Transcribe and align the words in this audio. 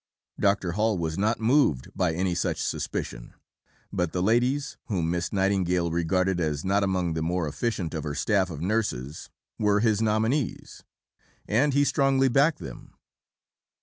Dr. 0.39 0.71
Hall 0.71 0.97
was 0.97 1.15
not 1.15 1.39
moved 1.39 1.91
by 1.95 2.15
any 2.15 2.33
such 2.33 2.59
suspicion; 2.59 3.35
but 3.93 4.13
the 4.13 4.23
ladies, 4.23 4.77
whom 4.85 5.11
Miss 5.11 5.31
Nightingale 5.31 5.91
regarded 5.91 6.39
as 6.39 6.65
not 6.65 6.81
among 6.83 7.13
the 7.13 7.21
more 7.21 7.47
efficient 7.47 7.93
of 7.93 8.03
her 8.03 8.15
staff 8.15 8.49
of 8.49 8.61
nurses, 8.61 9.29
were 9.59 9.79
his 9.81 10.01
nominees, 10.01 10.83
and 11.47 11.75
he 11.75 11.83
strongly 11.83 12.29
backed 12.29 12.57
them. 12.57 12.95